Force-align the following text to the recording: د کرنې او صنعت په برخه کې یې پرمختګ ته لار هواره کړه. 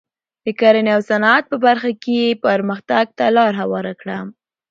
د 0.45 0.47
کرنې 0.59 0.91
او 0.95 1.01
صنعت 1.09 1.43
په 1.51 1.57
برخه 1.65 1.91
کې 2.03 2.13
یې 2.21 2.39
پرمختګ 2.45 3.05
ته 3.17 3.25
لار 3.35 3.53
هواره 3.61 3.93
کړه. 4.01 4.17